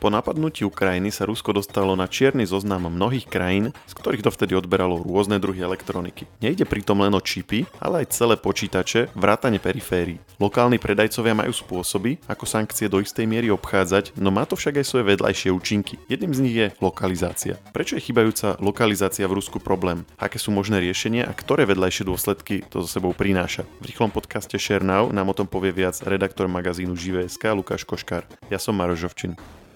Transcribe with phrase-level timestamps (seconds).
[0.00, 4.96] Po napadnutí Ukrajiny sa Rusko dostalo na čierny zoznam mnohých krajín, z ktorých dovtedy odberalo
[5.04, 6.24] rôzne druhy elektroniky.
[6.40, 10.16] Nejde pritom len o čipy, ale aj celé počítače, vrátane periférií.
[10.40, 14.88] Lokálni predajcovia majú spôsoby, ako sankcie do istej miery obchádzať, no má to však aj
[14.88, 16.00] svoje vedľajšie účinky.
[16.08, 17.60] Jedným z nich je lokalizácia.
[17.76, 20.08] Prečo je chybajúca lokalizácia v Rusku problém?
[20.16, 23.68] Aké sú možné riešenia a ktoré vedľajšie dôsledky to so sebou prináša?
[23.84, 28.24] V rýchlom podcaste Share nám o tom povie viac redaktor magazínu Živé.sk Lukáš Koškár.
[28.48, 29.12] Ja som Maroš.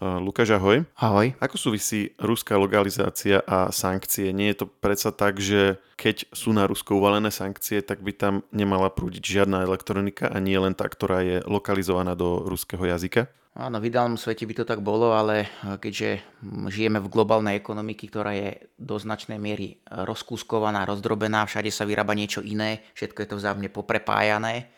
[0.02, 0.82] Lukáš, ahoj.
[0.98, 1.36] Ahoj.
[1.38, 4.34] Ako súvisí ruská lokalizácia a sankcie?
[4.34, 8.34] Nie je to predsa tak, že keď sú na Rusko uvalené sankcie, tak by tam
[8.50, 13.30] nemala prúdiť žiadna elektronika a nie len tá, ktorá je lokalizovaná do ruského jazyka?
[13.54, 15.46] Áno, v ideálnom svete by to tak bolo, ale
[15.78, 16.26] keďže
[16.74, 22.42] žijeme v globálnej ekonomiky, ktorá je do značnej miery rozkúskovaná, rozdrobená, všade sa vyrába niečo
[22.42, 24.74] iné, všetko je to vzájomne poprepájané,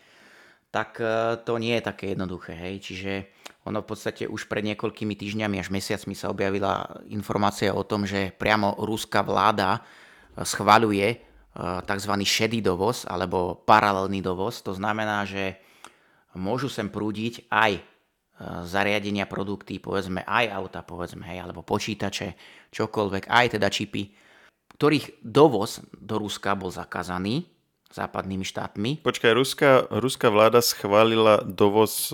[0.69, 1.01] tak
[1.41, 2.53] to nie je také jednoduché.
[2.53, 2.75] Hej.
[2.85, 3.36] Čiže
[3.67, 8.31] ono v podstate už pred niekoľkými týždňami až mesiacmi sa objavila informácia o tom, že
[8.31, 9.79] priamo ruská vláda e,
[10.47, 11.17] schvaľuje e,
[11.83, 12.13] tzv.
[12.23, 14.63] šedý dovoz alebo paralelný dovoz.
[14.63, 15.59] To znamená, že
[16.39, 17.81] môžu sem prúdiť aj e,
[18.63, 22.39] zariadenia, produkty, povedzme aj auta, povedzme, hej, alebo počítače,
[22.71, 24.15] čokoľvek, aj teda čipy,
[24.79, 27.43] ktorých dovoz do Ruska bol zakázaný
[27.91, 28.91] západnými štátmi.
[29.03, 32.11] Počkaj, ruská, ruská vláda schválila dovoz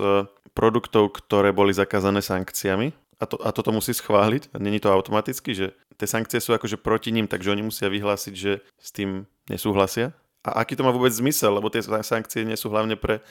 [0.54, 4.54] produktov, ktoré boli zakázané sankciami a, to, a toto musí schváliť.
[4.54, 5.66] Není to automaticky, že
[5.98, 10.14] tie sankcie sú akože proti ním, takže oni musia vyhlásiť, že s tým nesúhlasia.
[10.44, 13.24] A aký to má vôbec zmysel, lebo tie sankcie nie sú hlavne pre,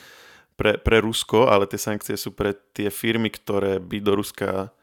[0.58, 4.74] pre, pre Rusko, ale tie sankcie sú pre tie firmy, ktoré by do Ruska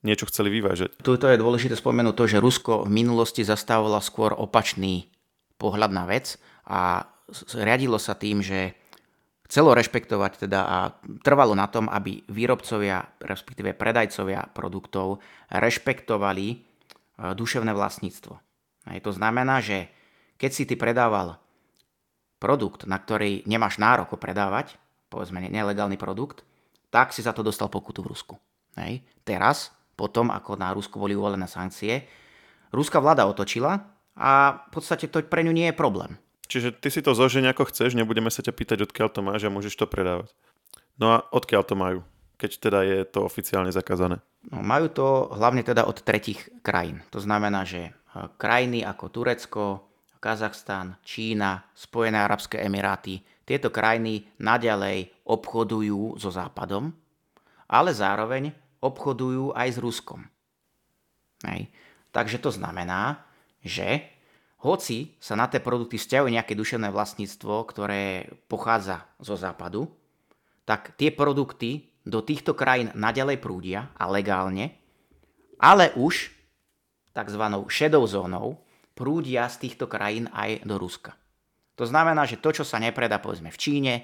[0.00, 0.96] niečo chceli vyvážať.
[1.02, 5.12] Tuto je dôležité spomenúť to, že Rusko v minulosti zastávalo skôr opačný
[5.60, 7.04] pohľad na vec a
[7.52, 8.72] riadilo sa tým, že
[9.50, 10.78] chcelo rešpektovať teda a
[11.26, 15.18] trvalo na tom, aby výrobcovia, respektíve predajcovia produktov
[15.50, 16.56] rešpektovali e,
[17.34, 18.34] duševné vlastníctvo.
[18.86, 19.90] Aj to znamená, že
[20.38, 21.42] keď si ty predával
[22.38, 24.78] produkt, na ktorý nemáš nárok predávať,
[25.10, 26.46] povedzme nelegálny produkt,
[26.94, 28.34] tak si za to dostal pokutu v Rusku.
[28.78, 29.02] Hej.
[29.26, 32.06] Teraz, potom ako na Rusku boli uvolené sankcie,
[32.70, 33.82] ruská vláda otočila
[34.14, 36.14] a v podstate to pre ňu nie je problém.
[36.50, 39.54] Čiže ty si to zožeň ako chceš, nebudeme sa ťa pýtať, odkiaľ to máš a
[39.54, 40.34] môžeš to predávať.
[40.98, 41.98] No a odkiaľ to majú,
[42.34, 44.18] keď teda je to oficiálne zakázané?
[44.50, 47.06] No, majú to hlavne teda od tretich krajín.
[47.14, 47.90] To znamená, že e,
[48.34, 49.64] krajiny ako Turecko,
[50.18, 56.90] Kazachstan, Čína, Spojené arabské emiráty, tieto krajiny naďalej obchodujú so Západom,
[57.70, 58.50] ale zároveň
[58.82, 60.26] obchodujú aj s Ruskom.
[61.46, 61.70] Hej.
[62.10, 63.22] Takže to znamená,
[63.62, 64.19] že
[64.60, 69.88] hoci sa na tie produkty vzťahuje nejaké duševné vlastníctvo, ktoré pochádza zo západu,
[70.68, 74.76] tak tie produkty do týchto krajín naďalej prúdia a legálne,
[75.56, 76.32] ale už
[77.16, 77.44] tzv.
[77.68, 78.60] šedou zónou
[78.92, 81.16] prúdia z týchto krajín aj do Ruska.
[81.80, 83.94] To znamená, že to, čo sa nepredá povedzme v Číne,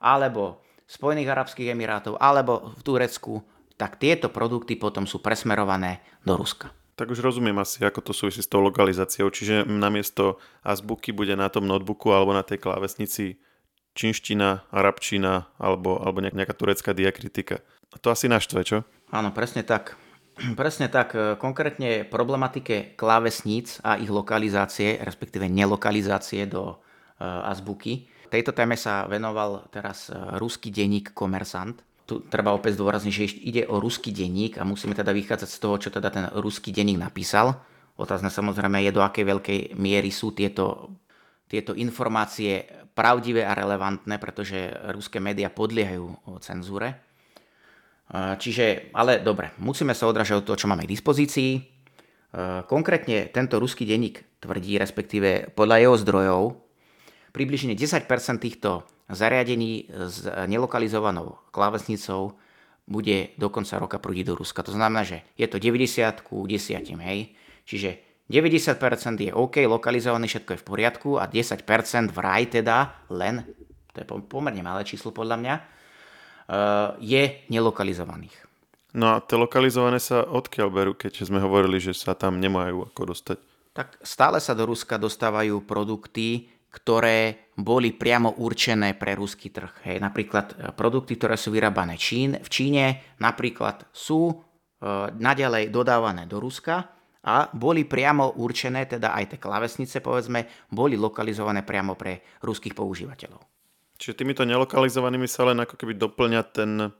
[0.00, 3.44] alebo v Spojených Arabských Emirátov, alebo v Turecku,
[3.76, 6.72] tak tieto produkty potom sú presmerované do Ruska.
[6.98, 9.30] Tak už rozumiem asi, ako to súvisí s tou lokalizáciou.
[9.30, 13.38] Čiže namiesto azbuky bude na tom notebooku alebo na tej klávesnici
[13.94, 17.62] čínština, arabčina alebo, alebo nejaká turecká diakritika.
[18.02, 18.82] To asi naštve, čo?
[19.14, 19.94] Áno, presne tak.
[20.60, 21.14] Presne tak.
[21.38, 28.10] Konkrétne problematike klávesníc a ich lokalizácie, respektíve nelokalizácie do uh, azbuky.
[28.30, 33.62] Tejto téme sa venoval teraz uh, ruský denník Komersant tu treba opäť zdôrazniť, že ide
[33.68, 37.60] o ruský denník a musíme teda vychádzať z toho, čo teda ten ruský denník napísal.
[38.00, 40.96] Otázne samozrejme je, do akej veľkej miery sú tieto,
[41.44, 42.64] tieto informácie
[42.96, 46.96] pravdivé a relevantné, pretože ruské médiá podliehajú cenzúre.
[48.40, 51.60] Čiže, ale dobre, musíme sa odražať od toho, čo máme k dispozícii.
[52.64, 56.40] Konkrétne tento ruský denník tvrdí, respektíve podľa jeho zdrojov,
[57.32, 58.08] približne 10%
[58.40, 62.36] týchto zariadení s nelokalizovanou klávesnicou
[62.88, 64.64] bude do konca roka prúdiť do Ruska.
[64.64, 67.36] To znamená, že je to 90 ku 10, hej.
[67.68, 67.90] Čiže
[68.28, 73.44] 90% je OK, lokalizované, všetko je v poriadku a 10% vraj teda len,
[73.92, 75.64] to je pomerne malé číslo podľa mňa, eh,
[77.00, 78.36] je nelokalizovaných.
[78.96, 83.12] No a tie lokalizované sa odkiaľ berú, keď sme hovorili, že sa tam nemajú ako
[83.12, 83.38] dostať?
[83.76, 89.82] Tak stále sa do Ruska dostávajú produkty, ktoré boli priamo určené pre ruský trh.
[89.90, 92.84] Hej, napríklad e, produkty, ktoré sú vyrábané Čín, v Číne,
[93.18, 94.34] napríklad sú e,
[95.10, 96.86] naďalej dodávané do Ruska
[97.26, 103.42] a boli priamo určené, teda aj tie klavesnice, povedzme, boli lokalizované priamo pre ruských používateľov.
[103.98, 106.94] Čiže týmito nelokalizovanými sa len ako keby doplňa ten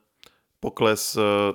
[0.59, 1.55] pokles e,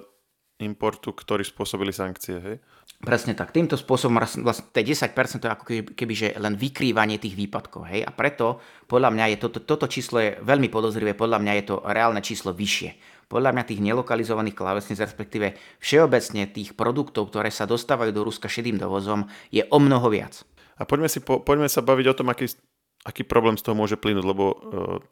[0.64, 2.58] importu, ktorí spôsobili sankcie, hej?
[3.04, 3.52] Presne tak.
[3.52, 5.12] Týmto spôsobom vlastne 10%
[5.44, 7.92] to je ako keby že len vykrývanie tých výpadkov.
[7.92, 8.08] Hej?
[8.08, 11.76] A preto podľa mňa je toto, toto číslo je veľmi podozrivé, podľa mňa je to
[11.84, 12.96] reálne číslo vyššie.
[13.28, 18.80] Podľa mňa tých nelokalizovaných klávesníc, respektíve všeobecne tých produktov, ktoré sa dostávajú do Ruska šedým
[18.80, 20.48] dovozom, je o mnoho viac.
[20.80, 22.50] A poďme, si, po, poďme sa baviť o tom, aký,
[23.04, 24.56] aký problém z toho môže plynúť, lebo uh,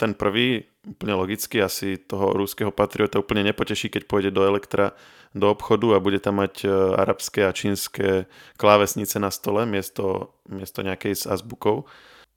[0.00, 4.96] ten prvý, úplne logicky, asi toho ruského patriota úplne nepoteší, keď pôjde do Elektra,
[5.36, 8.24] do obchodu a bude tam mať uh, arabské a čínske
[8.56, 11.84] klávesnice na stole miesto, miesto nejakej s azbukou.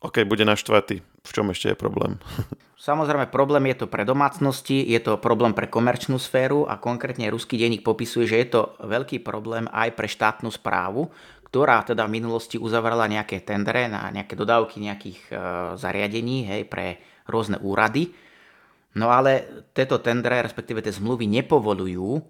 [0.03, 1.01] OK, bude naštvatý.
[1.25, 2.19] V čom ešte je problém?
[2.75, 7.57] Samozrejme, problém je to pre domácnosti, je to problém pre komerčnú sféru a konkrétne ruský
[7.57, 11.09] denník popisuje, že je to veľký problém aj pre štátnu správu,
[11.55, 15.35] ktorá teda v minulosti uzavrela nejaké tendre na nejaké dodávky nejakých e,
[15.79, 16.99] zariadení hej, pre
[17.31, 18.11] rôzne úrady.
[18.99, 22.21] No ale tieto tendre, respektíve tie zmluvy nepovolujú, e,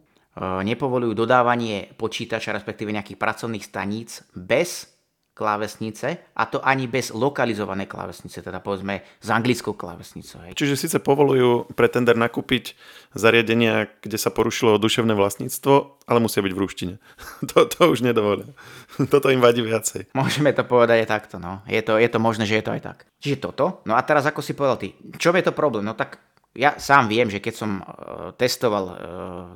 [0.70, 4.94] nepovolujú dodávanie počítača, respektíve nejakých pracovných staníc bez
[5.36, 10.40] klávesnice a to ani bez lokalizovanej klávesnice, teda povedzme s anglickou klávesnicou.
[10.48, 10.56] Hej.
[10.56, 12.80] Čiže síce povolujú pre tender nakúpiť
[13.12, 15.74] zariadenia, kde sa porušilo duševné vlastníctvo,
[16.08, 16.94] ale musia byť v ruštine.
[17.52, 18.48] to, to už nedovolia.
[19.14, 20.16] toto im vadí viacej.
[20.16, 21.36] Môžeme to povedať aj takto.
[21.36, 21.60] No.
[21.68, 22.98] Je, to, je to možné, že je to aj tak.
[23.20, 23.84] Čiže toto.
[23.84, 25.84] No a teraz ako si povedal ty, čo je to problém?
[25.84, 26.24] No tak
[26.56, 28.96] ja sám viem, že keď som uh, testoval uh,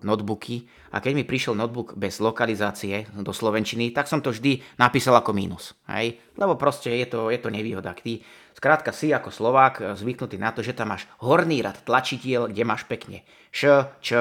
[0.04, 5.16] notebooky a keď mi prišiel notebook bez lokalizácie do Slovenčiny, tak som to vždy napísal
[5.16, 5.80] ako mínus.
[5.88, 6.20] Hej?
[6.36, 7.96] Lebo proste je to, je to nevýhoda.
[7.96, 8.20] Ty
[8.52, 12.64] skrátka si ako Slovák e, zvyknutý na to, že tam máš horný rad tlačitiel, kde
[12.68, 13.24] máš pekne
[13.56, 14.20] š, č,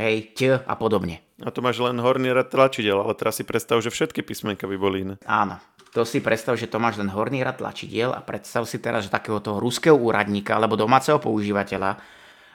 [0.00, 1.20] hej, ť a podobne.
[1.44, 4.76] A to máš len horný rad tlačidel, ale teraz si predstav, že všetky písmenka by
[4.80, 5.14] boli iné.
[5.28, 5.60] Áno,
[5.94, 9.14] to si predstav, že to máš len horný rad tlačidiel a predstav si teraz, že
[9.14, 12.02] takého toho ruského úradníka alebo domáceho používateľa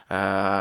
[0.10, 0.16] Eh,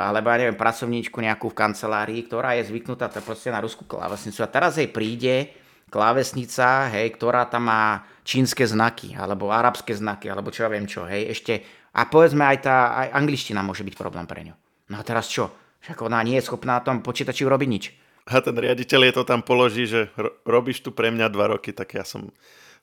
[0.04, 4.52] alebo ja neviem, pracovníčku nejakú v kancelárii, ktorá je zvyknutá proste na ruskú klávesnicu a
[4.52, 5.56] teraz jej príde
[5.88, 11.08] klávesnica, hej, ktorá tam má čínske znaky, alebo arabské znaky, alebo čo ja viem čo,
[11.08, 11.64] hej, ešte,
[11.96, 14.52] a povedzme aj tá, aj angličtina môže byť problém pre ňu.
[14.92, 15.48] No a teraz čo?
[15.80, 17.84] Však ona nie je schopná na tom počítači urobiť nič.
[18.28, 20.12] A ten riaditeľ je to tam položí, že
[20.44, 22.28] robíš tu pre mňa dva roky, tak ja som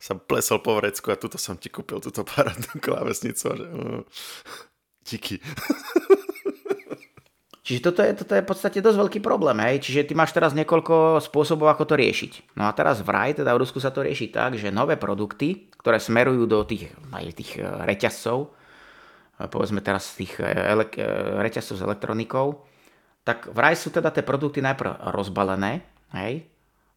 [0.02, 3.54] sa plesol po vrecku a tuto som ti kúpil túto parádnu klávesnicu.
[3.54, 3.68] Že,
[5.06, 5.38] díky.
[7.66, 9.82] Čiže toto je, toto je v podstate dosť veľký problém, hej?
[9.82, 12.54] Čiže ty máš teraz niekoľko spôsobov, ako to riešiť.
[12.62, 15.98] No a teraz vraj, teda v Rusku sa to rieši tak, že nové produkty, ktoré
[15.98, 16.94] smerujú do tých,
[17.34, 20.94] tých e, reťazcov, e, povedzme teraz tých e, ele-
[21.42, 22.62] reťazcov s elektronikou,
[23.26, 25.82] tak vraj sú teda tie produkty najprv rozbalené,
[26.14, 26.46] hej?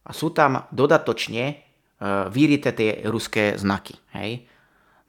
[0.05, 1.65] A sú tam dodatočne
[2.31, 4.47] vyrité tie ruské znaky, hej?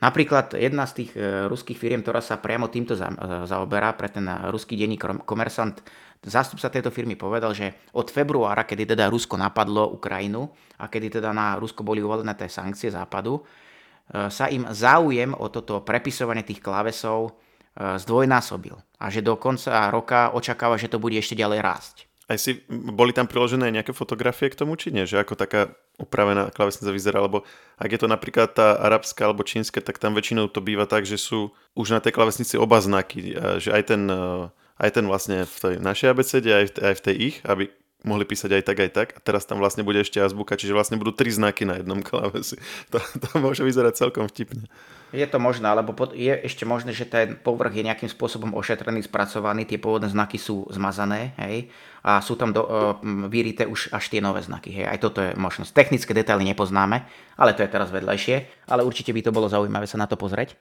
[0.01, 3.05] Napríklad jedna z tých e, ruských firiem, ktorá sa priamo týmto e,
[3.45, 5.85] zaoberá pre ten ruský denník Komersant,
[6.25, 10.49] zástupca tejto firmy povedal, že od februára, kedy teda Rusko napadlo Ukrajinu
[10.81, 15.53] a kedy teda na Rusko boli uvolené tie sankcie západu, e, sa im záujem o
[15.53, 17.37] toto prepisovanie tých klávesov
[17.79, 21.97] zdvojnásobil a že do konca roka očakáva, že to bude ešte ďalej rásť.
[22.31, 25.03] Aj si, boli tam priložené nejaké fotografie k tomu, či nie?
[25.03, 27.43] Že ako taká upravená klávesnica vyzerá, lebo
[27.75, 31.19] ak je to napríklad tá arabská alebo čínska, tak tam väčšinou to býva tak, že
[31.19, 34.47] sú už na tej klávesnici oba znaky, že aj ten, eh,
[34.79, 37.67] aj ten vlastne v tej našej abecede, aj v, aj v tej ich, aby
[38.03, 39.09] mohli písať aj tak, aj tak.
[39.17, 42.57] A teraz tam vlastne bude ešte azbuka, čiže vlastne budú tri znaky na jednom klávesi.
[42.93, 44.67] To, to môže vyzerať celkom vtipne.
[45.11, 49.67] Je to možné, alebo je ešte možné, že ten povrch je nejakým spôsobom ošetrený, spracovaný,
[49.67, 51.67] tie pôvodné znaky sú zmazané, hej,
[52.07, 52.95] a sú tam do, uh,
[53.27, 54.87] vyrité už až tie nové znaky, hej.
[54.87, 55.75] Aj toto je možnosť.
[55.75, 57.03] Technické detaily nepoznáme,
[57.35, 60.55] ale to je teraz vedľajšie, ale určite by to bolo zaujímavé sa na to pozrieť.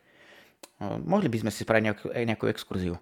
[0.82, 2.98] Uh, mohli by sme si spraviť nejakú, nejakú exkurziu.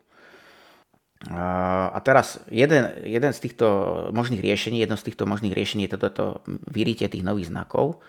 [1.26, 3.66] A teraz jeden, jeden z týchto
[4.14, 8.06] možných riešení, jedno z týchto možných riešení je toto vyrítie tých nových znakov.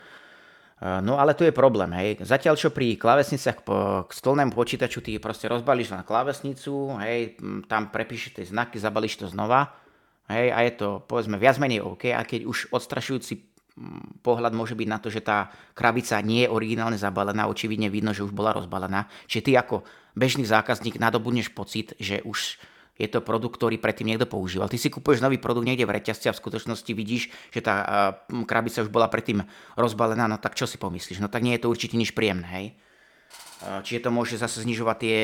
[0.79, 2.21] No ale tu je problém, hej.
[2.23, 3.67] Zatiaľ čo pri klávesniciach
[4.07, 7.35] k stolnému počítaču ty proste rozbalíš na klávesnicu, hej,
[7.67, 9.75] tam prepíšeš tie znaky, zabalíš to znova,
[10.31, 13.43] hej, a je to povedzme viac menej OK, a keď už odstrašujúci
[14.23, 18.23] pohľad môže byť na to, že tá krabica nie je originálne zabalená, očividne vidno, že
[18.23, 19.83] už bola rozbalená, čiže ty ako
[20.15, 22.55] bežný zákazník nadobudneš pocit, že už
[22.99, 24.67] je to produkt, ktorý predtým niekto používal.
[24.67, 27.75] Ty si kupuješ nový produkt niekde v reťazci a v skutočnosti vidíš, že tá
[28.45, 29.47] krabica už bola predtým
[29.79, 31.23] rozbalená, no tak čo si pomyslíš?
[31.23, 32.67] No tak nie je to určite nič príjemné, hej?
[33.59, 35.19] Čiže to môže zase znižovať tie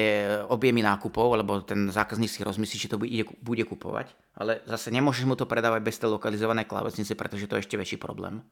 [0.51, 4.11] objemy nákupov, lebo ten zákazník si rozmyslí, či to bude, bude kupovať.
[4.35, 7.99] Ale zase nemôžeš mu to predávať bez tej lokalizovanej klávesnice, pretože to je ešte väčší
[8.03, 8.43] problém.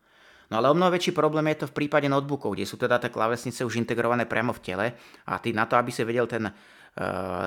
[0.55, 3.11] No ale o mnoho väčší problém je to v prípade notebookov, kde sú teda tie
[3.11, 4.87] klávesnice už integrované priamo v tele
[5.27, 6.47] a ty na to, aby si vedel ten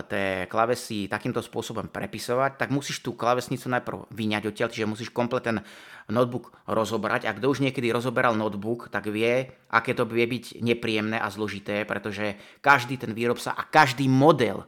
[0.09, 5.45] tie klávesy takýmto spôsobom prepisovať, tak musíš tú klávesnicu najprv vyňať odtiaľ, čiže musíš komplet
[5.45, 5.61] ten
[6.09, 7.29] notebook rozobrať.
[7.29, 11.85] A kto už niekedy rozoberal notebook, tak vie, aké to vie byť nepríjemné a zložité,
[11.85, 14.65] pretože každý ten výrobca a každý model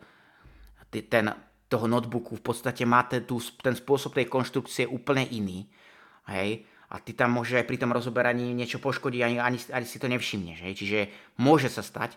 [0.93, 1.33] ten,
[1.65, 3.25] toho notebooku v podstate má ten,
[3.65, 5.65] ten spôsob tej konštrukcie úplne iný.
[6.29, 6.69] Hej?
[6.93, 10.05] A ty tam môže aj pri tom rozoberaní niečo poškodiť, ani, ani, ani si to
[10.05, 10.69] nevšimneš.
[10.69, 10.73] Hej?
[10.77, 10.99] Čiže
[11.41, 12.13] môže sa stať,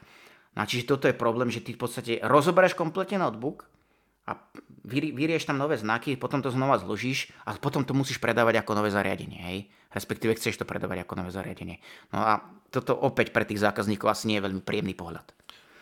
[0.59, 3.71] No čiže toto je problém, že ty v podstate rozoberáš kompletne notebook
[4.26, 4.35] a
[4.87, 8.90] vyrieš tam nové znaky, potom to znova zložíš a potom to musíš predávať ako nové
[8.90, 9.59] zariadenie, hej?
[9.90, 11.78] Respektíve chceš to predávať ako nové zariadenie.
[12.14, 15.26] No a toto opäť pre tých zákazníkov asi nie je veľmi príjemný pohľad.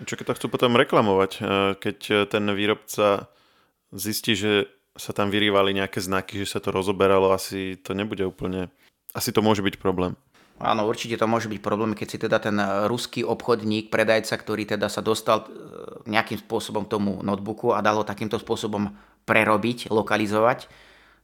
[0.04, 1.40] Čo keď to chcú potom reklamovať, e,
[1.76, 1.98] keď
[2.30, 3.28] ten výrobca
[3.92, 8.68] zistí, že sa tam vyrývali nejaké znaky, že sa to rozoberalo, asi to nebude úplne...
[9.16, 10.18] Asi to môže byť problém.
[10.58, 12.58] Áno, určite to môže byť problém, keď si teda ten
[12.90, 18.04] ruský obchodník, predajca, ktorý teda sa dostal e, nejakým spôsobom tomu notebooku a dal ho
[18.04, 18.90] takýmto spôsobom
[19.22, 20.66] prerobiť, lokalizovať,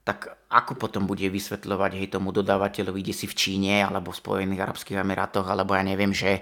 [0.06, 4.62] tak ako potom bude vysvetľovať hej, tomu dodávateľovi, kde si v Číne alebo v Spojených
[4.62, 6.40] Arabských Emirátoch, alebo ja neviem, že e,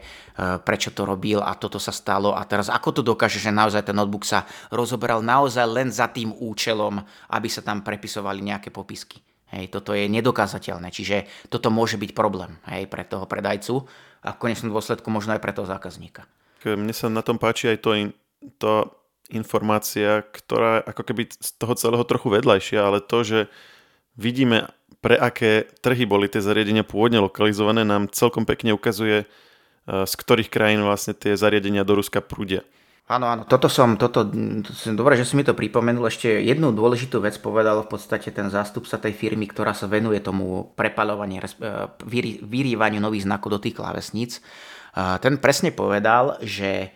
[0.60, 3.96] prečo to robil a toto sa stalo a teraz ako to dokáže, že naozaj ten
[3.96, 7.00] notebook sa rozoberal naozaj len za tým účelom,
[7.32, 9.31] aby sa tam prepisovali nejaké popisky.
[9.52, 13.84] Hej, toto je nedokázateľné, čiže toto môže byť problém hej, pre toho predajcu
[14.24, 16.24] a v konečnom dôsledku možno aj pre toho zákazníka.
[16.64, 17.90] Mne sa na tom páči aj to,
[18.56, 18.72] to
[19.28, 23.40] informácia, ktorá ako keby z toho celého trochu vedľajšia, ale to, že
[24.16, 30.14] vidíme, pre aké trhy boli tie zariadenia pôvodne lokalizované, nám celkom pekne ukazuje, eh, z
[30.16, 32.62] ktorých krajín vlastne tie zariadenia do Ruska prúdia.
[33.10, 34.22] Áno, áno, toto som, toto,
[34.94, 38.94] dobre, že si mi to pripomenul, ešte jednu dôležitú vec povedal v podstate ten zástupca
[38.94, 41.50] tej firmy, ktorá sa venuje tomu prepalovaniu, e,
[42.46, 44.38] vyrývaniu nových znakov do tých klávesníc.
[44.92, 46.92] Ten presne povedal, že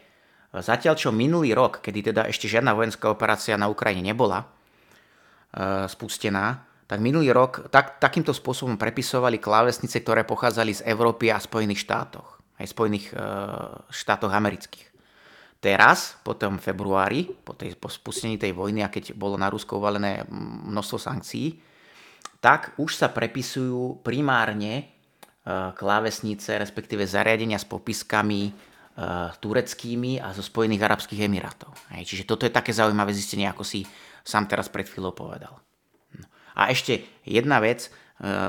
[0.53, 4.47] zatiaľ čo minulý rok, kedy teda ešte žiadna vojenská operácia na Ukrajine nebola e,
[5.89, 11.83] spustená, tak minulý rok tak, takýmto spôsobom prepisovali klávesnice, ktoré pochádzali z Európy a Spojených
[11.83, 13.17] štátoch, aj Spojených e,
[13.91, 14.96] štátoch amerických.
[15.57, 19.81] Teraz, po tom februári, po, tej, po spustení tej vojny a keď bolo na Rusko
[19.81, 20.23] uvalené
[20.69, 21.59] množstvo sankcií,
[22.45, 24.85] tak už sa prepisujú primárne e,
[25.73, 28.53] klávesnice, respektíve zariadenia s popiskami e,
[29.41, 31.73] tureckými a zo Spojených Arabských Emirátov.
[31.91, 33.83] Čiže toto je také zaujímavé zistenie, ako si
[34.23, 35.57] sám teraz pred chvíľou povedal.
[36.21, 36.29] No.
[36.55, 37.89] A ešte jedna vec,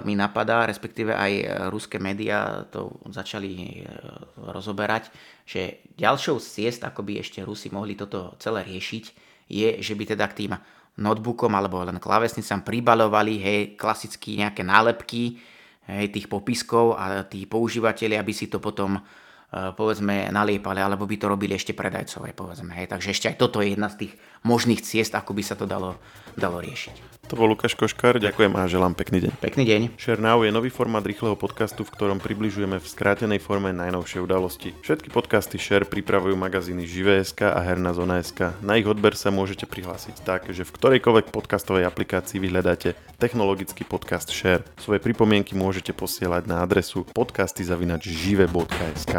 [0.08, 4.00] mi napadá, respektíve aj e, ruské médiá to začali e,
[4.40, 5.12] rozoberať,
[5.44, 9.06] že ďalšou z ciest, ako by ešte Rusi mohli toto celé riešiť,
[9.52, 10.54] je, že by teda k tým
[10.96, 15.36] notebookom alebo len klávesnicám pribalovali hej, klasicky nejaké nálepky
[15.84, 19.04] hej, tých popiskov a tí používateľi, aby si to potom
[19.48, 22.76] povedzme naliepali, alebo by to robili ešte predajcové, povedzme.
[22.76, 22.92] Hej.
[22.92, 24.14] Takže ešte aj toto je jedna z tých
[24.46, 25.96] možných ciest, ako by sa to dalo,
[26.38, 27.18] dalo riešiť.
[27.28, 29.44] To bol Lukáš Koškár, ďakujem a želám pekný deň.
[29.44, 30.00] Pekný deň.
[30.00, 34.72] Share Now je nový formát rýchleho podcastu, v ktorom približujeme v skrátenej forme najnovšie udalosti.
[34.80, 38.56] Všetky podcasty Share pripravujú magazíny Živé.sk a Herná zona.sk.
[38.64, 44.32] Na ich odber sa môžete prihlásiť tak, že v ktorejkoľvek podcastovej aplikácii vyhľadáte technologický podcast
[44.32, 44.64] Share.
[44.80, 49.14] Svoje pripomienky môžete posielať na adresu podcasty.žive.sk.